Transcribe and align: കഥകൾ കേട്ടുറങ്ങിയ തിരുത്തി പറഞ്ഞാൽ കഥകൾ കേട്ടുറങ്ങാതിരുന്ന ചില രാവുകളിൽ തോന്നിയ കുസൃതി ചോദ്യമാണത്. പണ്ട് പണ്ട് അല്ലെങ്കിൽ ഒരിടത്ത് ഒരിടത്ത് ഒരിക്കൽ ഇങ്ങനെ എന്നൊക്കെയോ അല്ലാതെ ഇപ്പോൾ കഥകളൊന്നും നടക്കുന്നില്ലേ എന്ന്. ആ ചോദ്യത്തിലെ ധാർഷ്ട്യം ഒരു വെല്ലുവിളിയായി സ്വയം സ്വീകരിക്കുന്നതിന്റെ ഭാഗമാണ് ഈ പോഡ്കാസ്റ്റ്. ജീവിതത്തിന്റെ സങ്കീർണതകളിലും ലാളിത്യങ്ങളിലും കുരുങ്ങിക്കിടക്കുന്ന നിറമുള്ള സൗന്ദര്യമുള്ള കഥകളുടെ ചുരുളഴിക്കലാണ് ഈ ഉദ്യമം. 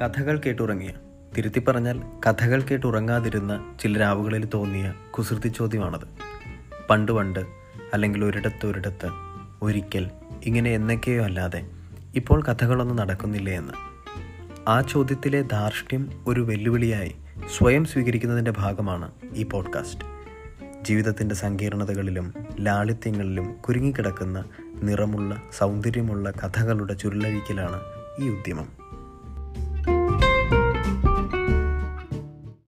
കഥകൾ 0.00 0.38
കേട്ടുറങ്ങിയ 0.38 0.90
തിരുത്തി 1.36 1.60
പറഞ്ഞാൽ 1.60 2.00
കഥകൾ 2.26 2.62
കേട്ടുറങ്ങാതിരുന്ന 2.62 3.76
ചില 3.80 3.98
രാവുകളിൽ 3.98 4.48
തോന്നിയ 4.54 4.92
കുസൃതി 5.10 5.48
ചോദ്യമാണത്. 5.48 6.08
പണ്ട് 6.90 7.12
പണ്ട് 7.12 7.40
അല്ലെങ്കിൽ 7.92 8.24
ഒരിടത്ത് 8.24 8.66
ഒരിടത്ത് 8.66 9.08
ഒരിക്കൽ 9.62 10.10
ഇങ്ങനെ 10.42 10.70
എന്നൊക്കെയോ 10.70 11.24
അല്ലാതെ 11.24 11.66
ഇപ്പോൾ 12.14 12.42
കഥകളൊന്നും 12.42 12.96
നടക്കുന്നില്ലേ 12.96 13.56
എന്ന്. 13.56 13.72
ആ 14.68 14.80
ചോദ്യത്തിലെ 14.80 15.42
ധാർഷ്ട്യം 15.42 16.10
ഒരു 16.26 16.40
വെല്ലുവിളിയായി 16.40 17.14
സ്വയം 17.58 17.84
സ്വീകരിക്കുന്നതിന്റെ 17.84 18.50
ഭാഗമാണ് 18.50 19.10
ഈ 19.34 19.42
പോഡ്കാസ്റ്റ്. 19.42 20.04
ജീവിതത്തിന്റെ 20.84 21.34
സങ്കീർണതകളിലും 21.34 22.34
ലാളിത്യങ്ങളിലും 22.60 23.52
കുരുങ്ങിക്കിടക്കുന്ന 23.52 24.44
നിറമുള്ള 24.82 25.42
സൗന്ദര്യമുള്ള 25.58 26.30
കഥകളുടെ 26.30 26.94
ചുരുളഴിക്കലാണ് 26.94 27.80
ഈ 28.20 28.28
ഉദ്യമം. 28.28 28.83